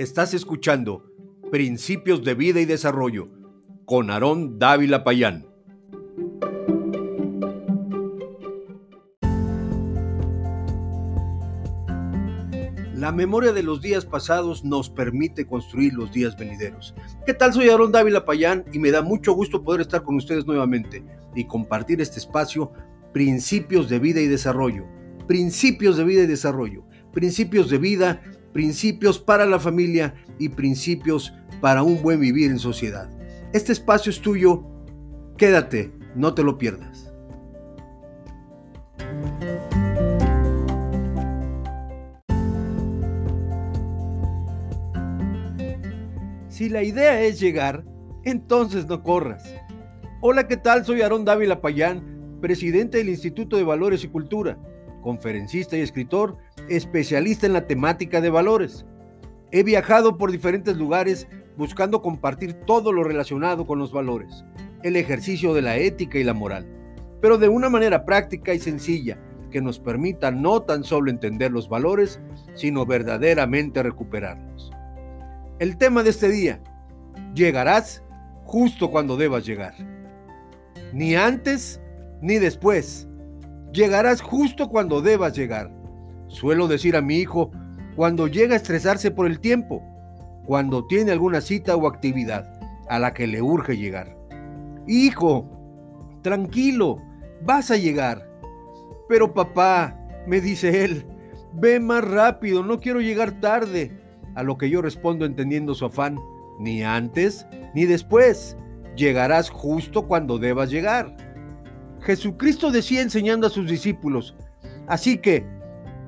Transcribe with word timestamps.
Estás 0.00 0.32
escuchando 0.32 1.04
Principios 1.50 2.24
de 2.24 2.32
Vida 2.32 2.58
y 2.58 2.64
Desarrollo 2.64 3.28
con 3.84 4.10
Aarón 4.10 4.58
Dávila 4.58 5.04
Payán. 5.04 5.46
La 12.94 13.12
memoria 13.12 13.52
de 13.52 13.62
los 13.62 13.82
días 13.82 14.06
pasados 14.06 14.64
nos 14.64 14.88
permite 14.88 15.46
construir 15.46 15.92
los 15.92 16.10
días 16.10 16.34
venideros. 16.34 16.94
¿Qué 17.26 17.34
tal? 17.34 17.52
Soy 17.52 17.68
Aarón 17.68 17.92
Dávila 17.92 18.24
Payán 18.24 18.64
y 18.72 18.78
me 18.78 18.90
da 18.90 19.02
mucho 19.02 19.34
gusto 19.34 19.62
poder 19.62 19.82
estar 19.82 20.02
con 20.02 20.16
ustedes 20.16 20.46
nuevamente 20.46 21.04
y 21.34 21.44
compartir 21.44 22.00
este 22.00 22.20
espacio 22.20 22.72
Principios 23.12 23.90
de 23.90 23.98
Vida 23.98 24.22
y 24.22 24.28
Desarrollo. 24.28 24.86
Principios 25.28 25.98
de 25.98 26.04
Vida 26.04 26.22
y 26.22 26.26
Desarrollo. 26.26 26.86
Principios 27.12 27.68
de 27.68 27.76
vida 27.76 28.22
principios 28.52 29.18
para 29.18 29.46
la 29.46 29.58
familia 29.58 30.14
y 30.38 30.48
principios 30.50 31.32
para 31.60 31.82
un 31.82 32.02
buen 32.02 32.20
vivir 32.20 32.50
en 32.50 32.58
sociedad. 32.58 33.08
Este 33.52 33.72
espacio 33.72 34.10
es 34.10 34.20
tuyo, 34.20 34.64
quédate, 35.36 35.92
no 36.14 36.34
te 36.34 36.42
lo 36.42 36.58
pierdas. 36.58 37.12
Si 46.48 46.68
la 46.68 46.82
idea 46.82 47.22
es 47.22 47.40
llegar, 47.40 47.84
entonces 48.24 48.86
no 48.86 49.02
corras. 49.02 49.42
Hola, 50.20 50.46
¿qué 50.46 50.58
tal? 50.58 50.84
Soy 50.84 51.00
Aarón 51.00 51.24
Dávila 51.24 51.62
Payán, 51.62 52.38
presidente 52.40 52.98
del 52.98 53.08
Instituto 53.08 53.56
de 53.56 53.64
Valores 53.64 54.04
y 54.04 54.08
Cultura 54.08 54.58
conferencista 55.00 55.76
y 55.76 55.80
escritor, 55.80 56.36
especialista 56.70 57.46
en 57.46 57.52
la 57.52 57.66
temática 57.66 58.20
de 58.20 58.30
valores. 58.30 58.86
He 59.50 59.62
viajado 59.62 60.16
por 60.16 60.30
diferentes 60.30 60.76
lugares 60.76 61.28
buscando 61.56 62.00
compartir 62.00 62.54
todo 62.54 62.92
lo 62.92 63.04
relacionado 63.04 63.66
con 63.66 63.78
los 63.78 63.92
valores, 63.92 64.44
el 64.82 64.96
ejercicio 64.96 65.52
de 65.52 65.62
la 65.62 65.76
ética 65.76 66.18
y 66.18 66.24
la 66.24 66.32
moral, 66.32 66.66
pero 67.20 67.36
de 67.36 67.48
una 67.48 67.68
manera 67.68 68.04
práctica 68.04 68.54
y 68.54 68.58
sencilla 68.58 69.20
que 69.50 69.60
nos 69.60 69.78
permita 69.78 70.30
no 70.30 70.62
tan 70.62 70.84
solo 70.84 71.10
entender 71.10 71.50
los 71.50 71.68
valores, 71.68 72.20
sino 72.54 72.86
verdaderamente 72.86 73.82
recuperarlos. 73.82 74.70
El 75.58 75.76
tema 75.76 76.02
de 76.02 76.10
este 76.10 76.28
día, 76.28 76.62
llegarás 77.34 78.02
justo 78.44 78.90
cuando 78.90 79.16
debas 79.16 79.44
llegar. 79.44 79.74
Ni 80.92 81.14
antes 81.16 81.80
ni 82.22 82.38
después 82.38 83.10
Llegarás 83.72 84.20
justo 84.20 84.68
cuando 84.68 85.00
debas 85.00 85.36
llegar. 85.36 85.70
Suelo 86.30 86.68
decir 86.68 86.94
a 86.96 87.02
mi 87.02 87.16
hijo 87.16 87.50
cuando 87.96 88.28
llega 88.28 88.54
a 88.54 88.56
estresarse 88.56 89.10
por 89.10 89.26
el 89.26 89.40
tiempo, 89.40 89.82
cuando 90.46 90.86
tiene 90.86 91.10
alguna 91.10 91.40
cita 91.40 91.74
o 91.74 91.88
actividad 91.88 92.48
a 92.88 93.00
la 93.00 93.12
que 93.12 93.26
le 93.26 93.42
urge 93.42 93.76
llegar. 93.76 94.16
Hijo, 94.86 95.48
tranquilo, 96.22 97.02
vas 97.42 97.72
a 97.72 97.76
llegar. 97.76 98.30
Pero 99.08 99.34
papá, 99.34 99.98
me 100.26 100.40
dice 100.40 100.84
él, 100.84 101.04
ve 101.52 101.80
más 101.80 102.04
rápido, 102.04 102.62
no 102.62 102.78
quiero 102.78 103.00
llegar 103.00 103.40
tarde. 103.40 103.98
A 104.36 104.44
lo 104.44 104.56
que 104.56 104.70
yo 104.70 104.80
respondo 104.80 105.24
entendiendo 105.24 105.74
su 105.74 105.84
afán, 105.84 106.16
ni 106.60 106.84
antes 106.84 107.44
ni 107.74 107.86
después. 107.86 108.56
Llegarás 108.94 109.50
justo 109.50 110.06
cuando 110.06 110.38
debas 110.38 110.70
llegar. 110.70 111.16
Jesucristo 112.02 112.70
decía 112.70 113.02
enseñando 113.02 113.48
a 113.48 113.50
sus 113.50 113.68
discípulos, 113.68 114.36
así 114.86 115.18
que 115.18 115.44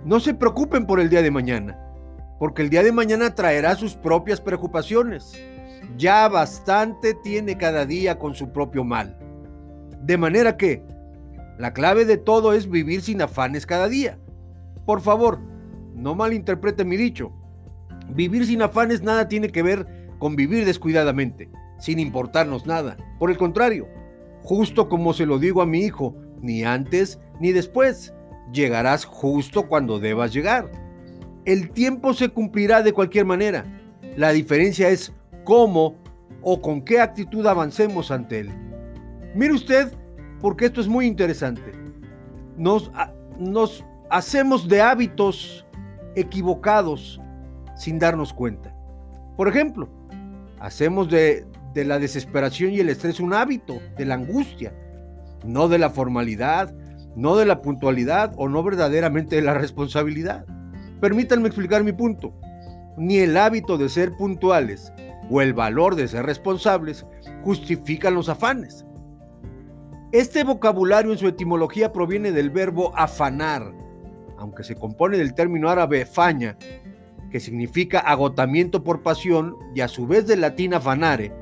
no 0.04 0.20
se 0.20 0.34
preocupen 0.34 0.86
por 0.86 1.00
el 1.00 1.08
día 1.08 1.22
de 1.22 1.30
mañana, 1.30 1.78
porque 2.38 2.62
el 2.62 2.70
día 2.70 2.82
de 2.82 2.92
mañana 2.92 3.34
traerá 3.34 3.76
sus 3.76 3.94
propias 3.94 4.40
preocupaciones. 4.40 5.38
Ya 5.96 6.28
bastante 6.28 7.14
tiene 7.14 7.56
cada 7.56 7.86
día 7.86 8.18
con 8.18 8.34
su 8.34 8.52
propio 8.52 8.84
mal. 8.84 9.18
De 10.02 10.16
manera 10.16 10.56
que 10.56 10.84
la 11.58 11.72
clave 11.72 12.04
de 12.04 12.16
todo 12.16 12.52
es 12.52 12.68
vivir 12.68 13.02
sin 13.02 13.22
afanes 13.22 13.66
cada 13.66 13.88
día. 13.88 14.18
Por 14.86 15.00
favor, 15.00 15.38
no 15.94 16.14
malinterprete 16.14 16.84
mi 16.84 16.96
dicho. 16.96 17.32
Vivir 18.08 18.46
sin 18.46 18.62
afanes 18.62 19.02
nada 19.02 19.28
tiene 19.28 19.50
que 19.50 19.62
ver 19.62 19.86
con 20.18 20.34
vivir 20.34 20.64
descuidadamente, 20.64 21.50
sin 21.78 21.98
importarnos 22.00 22.66
nada. 22.66 22.96
Por 23.18 23.30
el 23.30 23.36
contrario, 23.36 23.86
justo 24.42 24.88
como 24.88 25.12
se 25.12 25.26
lo 25.26 25.38
digo 25.38 25.62
a 25.62 25.66
mi 25.66 25.80
hijo, 25.80 26.16
ni 26.40 26.64
antes 26.64 27.20
ni 27.40 27.52
después. 27.52 28.12
Llegarás 28.52 29.04
justo 29.04 29.66
cuando 29.66 29.98
debas 29.98 30.32
llegar. 30.32 30.70
El 31.44 31.70
tiempo 31.70 32.14
se 32.14 32.28
cumplirá 32.28 32.82
de 32.82 32.92
cualquier 32.92 33.24
manera. 33.24 33.64
La 34.16 34.30
diferencia 34.30 34.90
es 34.90 35.12
cómo 35.44 35.96
o 36.42 36.60
con 36.60 36.82
qué 36.82 37.00
actitud 37.00 37.46
avancemos 37.46 38.10
ante 38.10 38.40
él. 38.40 38.50
Mire 39.34 39.54
usted, 39.54 39.92
porque 40.40 40.66
esto 40.66 40.80
es 40.80 40.88
muy 40.88 41.06
interesante. 41.06 41.72
Nos, 42.56 42.90
hacemos 44.10 44.68
de 44.68 44.82
hábitos 44.82 45.64
equivocados 46.14 47.20
sin 47.76 47.98
darnos 47.98 48.32
cuenta. 48.32 48.74
Por 49.36 49.48
ejemplo, 49.48 49.88
hacemos 50.60 51.08
de, 51.08 51.46
de 51.72 51.84
la 51.84 51.98
desesperación 51.98 52.72
y 52.72 52.80
el 52.80 52.90
estrés 52.90 53.20
un 53.20 53.32
hábito, 53.32 53.80
de 53.96 54.04
la 54.04 54.14
angustia, 54.14 54.74
no 55.44 55.68
de 55.68 55.78
la 55.78 55.90
formalidad, 55.90 56.74
no 57.14 57.36
de 57.36 57.46
la 57.46 57.62
puntualidad 57.62 58.32
o 58.36 58.48
no 58.48 58.62
verdaderamente 58.62 59.36
de 59.36 59.42
la 59.42 59.54
responsabilidad. 59.54 60.46
Permítanme 61.00 61.48
explicar 61.48 61.84
mi 61.84 61.92
punto. 61.92 62.32
Ni 62.96 63.18
el 63.18 63.36
hábito 63.36 63.78
de 63.78 63.88
ser 63.88 64.16
puntuales 64.16 64.92
o 65.30 65.40
el 65.40 65.54
valor 65.54 65.94
de 65.94 66.08
ser 66.08 66.26
responsables 66.26 67.06
justifican 67.42 68.14
los 68.14 68.28
afanes. 68.28 68.84
Este 70.12 70.44
vocabulario 70.44 71.12
en 71.12 71.18
su 71.18 71.26
etimología 71.26 71.92
proviene 71.92 72.32
del 72.32 72.50
verbo 72.50 72.92
afanar, 72.96 73.72
aunque 74.36 74.62
se 74.62 74.74
compone 74.74 75.16
del 75.16 75.34
término 75.34 75.70
árabe 75.70 76.04
faña, 76.04 76.56
que 77.30 77.40
significa 77.40 77.98
agotamiento 77.98 78.84
por 78.84 79.02
pasión 79.02 79.56
y 79.74 79.80
a 79.80 79.88
su 79.88 80.06
vez 80.06 80.26
del 80.26 80.42
latín 80.42 80.74
afanare, 80.74 81.32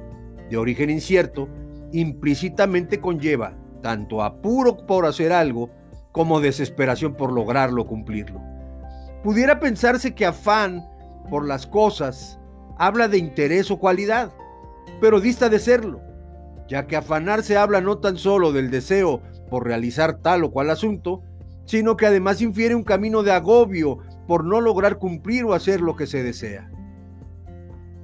de 0.48 0.56
origen 0.56 0.88
incierto, 0.88 1.48
implícitamente 1.92 3.00
conlleva 3.00 3.59
tanto 3.80 4.22
apuro 4.22 4.76
por 4.86 5.06
hacer 5.06 5.32
algo 5.32 5.70
como 6.12 6.40
desesperación 6.40 7.14
por 7.14 7.32
lograrlo 7.32 7.86
cumplirlo. 7.86 8.40
Pudiera 9.22 9.60
pensarse 9.60 10.14
que 10.14 10.26
afán 10.26 10.86
por 11.28 11.46
las 11.46 11.66
cosas 11.66 12.38
habla 12.78 13.08
de 13.08 13.18
interés 13.18 13.70
o 13.70 13.78
cualidad, 13.78 14.32
pero 15.00 15.20
dista 15.20 15.48
de 15.48 15.58
serlo, 15.58 16.00
ya 16.68 16.86
que 16.86 16.96
afanarse 16.96 17.56
habla 17.56 17.80
no 17.80 17.98
tan 17.98 18.16
solo 18.16 18.52
del 18.52 18.70
deseo 18.70 19.20
por 19.50 19.66
realizar 19.66 20.18
tal 20.18 20.44
o 20.44 20.50
cual 20.50 20.70
asunto, 20.70 21.22
sino 21.66 21.96
que 21.96 22.06
además 22.06 22.40
infiere 22.40 22.74
un 22.74 22.82
camino 22.82 23.22
de 23.22 23.32
agobio 23.32 23.98
por 24.26 24.44
no 24.44 24.60
lograr 24.60 24.98
cumplir 24.98 25.44
o 25.44 25.54
hacer 25.54 25.80
lo 25.80 25.96
que 25.96 26.06
se 26.06 26.22
desea. 26.22 26.70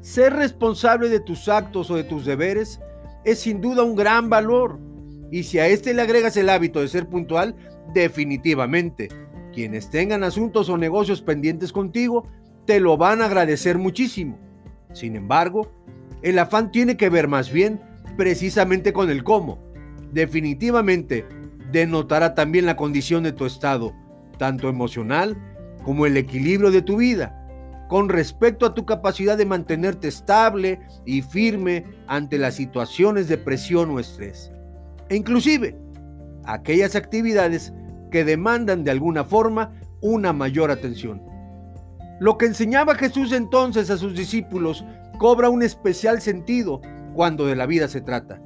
Ser 0.01 0.35
responsable 0.35 1.09
de 1.09 1.21
tus 1.21 1.49
actos 1.49 1.91
o 1.91 1.97
de 1.97 2.05
tus 2.05 2.25
deberes 2.25 2.81
es 3.25 3.41
sin 3.41 3.61
duda 3.61 3.83
un 3.83 3.97
gran 3.97 4.31
valor. 4.31 4.79
Y 5.31 5.45
si 5.45 5.59
a 5.59 5.67
este 5.67 5.95
le 5.95 6.03
agregas 6.03 6.37
el 6.37 6.49
hábito 6.49 6.81
de 6.81 6.89
ser 6.89 7.09
puntual, 7.09 7.55
definitivamente, 7.93 9.09
quienes 9.53 9.91
tengan 9.91 10.25
asuntos 10.25 10.69
o 10.69 10.79
negocios 10.79 11.23
pendientes 11.23 11.73
contigo, 11.73 12.29
te 12.67 12.81
lo 12.81 12.97
van 12.97 13.23
a 13.23 13.27
agradecer 13.27 13.79
muchísimo. 13.79 14.39
Sin 14.93 15.17
embargo, 15.17 15.73
el 16.23 16.39
afán 16.39 16.71
tiene 16.71 16.97
que 16.97 17.09
ver 17.09 17.29
más 17.29 17.53
bien 17.53 17.81
precisamente 18.17 18.93
con 18.93 19.11
el 19.11 19.25
cómo. 19.25 19.59
Definitivamente, 20.13 21.27
denotará 21.73 22.35
también 22.35 22.67
la 22.67 22.77
condición 22.77 23.23
de 23.23 23.33
tu 23.33 23.47
estado, 23.47 23.93
tanto 24.39 24.69
emocional 24.69 25.37
como 25.85 26.07
el 26.07 26.17
equilibrio 26.17 26.71
de 26.71 26.83
tu 26.83 26.97
vida 26.97 27.43
con 27.89 28.09
respecto 28.09 28.67
a 28.67 28.75
tu 28.75 28.85
capacidad 28.85 29.39
de 29.39 29.47
mantenerte 29.47 30.09
estable 30.09 30.81
y 31.05 31.23
firme 31.23 31.85
ante 32.07 32.39
las 32.39 32.55
situaciones 32.55 33.29
de 33.29 33.39
presión 33.39 33.91
o 33.91 34.01
estrés. 34.01 34.51
E 35.09 35.17
inclusive 35.17 35.77
aquellas 36.45 36.97
actividades 36.97 37.73
que 38.11 38.25
demandan 38.25 38.85
de 38.85 38.91
alguna 38.91 39.25
forma 39.25 39.73
una 40.01 40.33
mayor 40.33 40.71
atención. 40.71 41.23
Lo 42.21 42.39
que 42.39 42.47
enseñaba 42.47 42.95
Jesús 42.95 43.33
entonces 43.33 43.91
a 43.91 43.99
sus 43.99 44.15
discípulos 44.17 44.85
cobra 45.19 45.51
un 45.51 45.63
especial 45.63 46.21
sentido 46.21 46.81
cuando 47.15 47.47
de 47.47 47.57
la 47.57 47.67
vida 47.67 47.89
se 47.89 48.01
trata. 48.01 48.41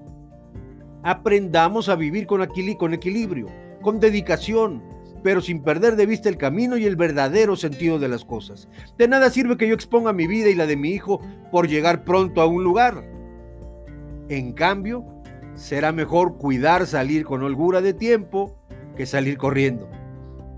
Aprendamos 1.03 1.89
a 1.89 1.97
vivir 1.97 2.27
con, 2.27 2.43
equilibrio, 2.43 3.47
con 3.81 4.01
dedicación, 4.01 4.83
pero 5.23 5.41
sin 5.41 5.63
perder 5.63 5.97
de 5.97 6.07
vista 6.07 6.29
el 6.29 6.37
camino 6.37 6.77
y 6.77 6.85
el 6.85 6.97
verdadero 6.97 7.57
sentido 7.57 7.99
de 7.99 8.09
las 8.09 8.25
cosas. 8.25 8.69
De 8.99 9.09
nada 9.09 9.31
sirve 9.31 9.57
que 9.57 9.69
yo 9.69 9.75
exponga 9.75 10.13
mi 10.13 10.27
vida 10.27 10.49
y 10.49 10.55
la 10.55 10.67
de 10.67 10.77
mi 10.77 10.91
hijo 10.91 11.21
por 11.51 11.69
llegar 11.69 12.05
pronto 12.05 12.41
a 12.41 12.47
un 12.47 12.65
lugar. 12.65 13.05
En 14.29 14.53
cambio, 14.53 15.05
será 15.61 15.93
mejor 15.93 16.39
cuidar 16.39 16.87
salir 16.87 17.27
con 17.27 17.43
holgura 17.43 17.83
de 17.83 17.93
tiempo 17.93 18.57
que 18.97 19.05
salir 19.05 19.37
corriendo. 19.37 19.91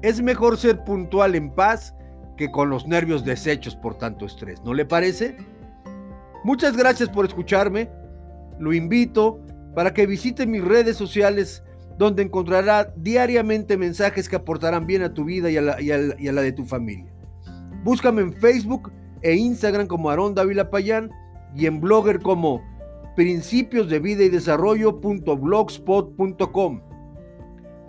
Es 0.01 0.23
mejor 0.23 0.57
ser 0.57 0.85
puntual 0.85 1.35
en 1.35 1.51
paz 1.51 1.95
que 2.37 2.53
con 2.53 2.71
los 2.71 2.87
nervios 2.87 3.25
deshechos 3.25 3.75
por 3.75 3.99
tanto 3.99 4.27
estrés. 4.27 4.63
¿No 4.63 4.75
le 4.75 4.85
parece? 4.85 5.37
Muchas 6.45 6.77
gracias 6.77 7.09
por 7.09 7.25
escucharme. 7.25 7.91
Lo 8.61 8.73
invito 8.73 9.41
para 9.75 9.93
que 9.93 10.07
visite 10.07 10.47
mis 10.47 10.65
redes 10.65 10.97
sociales 10.97 11.65
donde 11.99 12.23
encontrará 12.23 12.93
diariamente 12.97 13.77
mensajes 13.77 14.29
que 14.29 14.37
aportarán 14.37 14.87
bien 14.87 15.03
a 15.03 15.13
tu 15.13 15.25
vida 15.25 15.51
y 15.51 15.57
a 15.57 15.63
la, 16.33 16.43
de 16.43 16.53
tu 16.53 16.65
familia. 16.65 17.13
Búscame 17.83 18.23
en 18.23 18.33
Facebook 18.35 18.93
e 19.21 19.35
Instagram 19.35 19.89
como 19.89 20.11
Aarón 20.11 20.37
Dávila 20.37 20.71
Payán 20.71 21.11
y 21.57 21.67
en 21.67 21.81
Blogger 21.81 22.21
como 22.21 22.63
principios 23.15 23.89
de 23.89 23.99
vida 23.99 24.25
y 24.25 24.29
desarrollo.blogspot.com. 24.29 26.83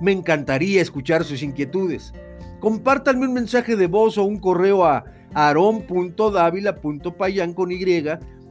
Me 0.01 0.11
encantaría 0.11 0.81
escuchar 0.81 1.23
sus 1.23 1.43
inquietudes. 1.43 2.13
Compártanme 2.59 3.27
un 3.27 3.33
mensaje 3.33 3.75
de 3.75 3.85
voz 3.87 4.17
o 4.17 4.23
un 4.23 4.39
correo 4.39 4.85
a 4.85 5.03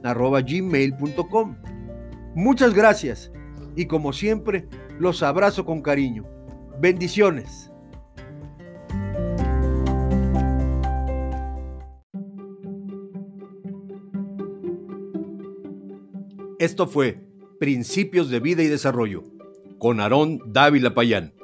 gmail.com. 0.03 1.57
Muchas 2.35 2.75
gracias 2.75 3.31
y 3.77 3.87
como 3.87 4.13
siempre 4.13 4.67
los 4.99 5.23
abrazo 5.23 5.65
con 5.65 5.81
cariño. 5.83 6.25
Bendiciones. 6.81 7.72
Esto 16.63 16.87
fue 16.87 17.19
Principios 17.59 18.31
de 18.31 18.39
Vida 18.39 18.63
y 18.63 18.69
Desarrollo 18.69 19.25
con 19.79 19.99
Aarón 19.99 20.39
Dávila 20.47 20.95
Payán. 20.95 21.35